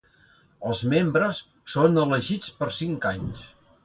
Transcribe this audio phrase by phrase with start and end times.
[0.69, 1.41] Els membres
[1.73, 3.45] són elegits per cinc anys.